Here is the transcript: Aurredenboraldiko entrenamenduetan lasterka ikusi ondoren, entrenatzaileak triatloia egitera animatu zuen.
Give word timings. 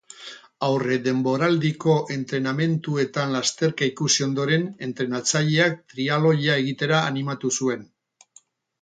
Aurredenboraldiko 0.67 1.97
entrenamenduetan 2.15 3.37
lasterka 3.37 3.91
ikusi 3.93 4.27
ondoren, 4.29 4.67
entrenatzaileak 4.91 5.81
triatloia 5.95 6.61
egitera 6.67 7.07
animatu 7.15 7.57
zuen. 7.59 7.91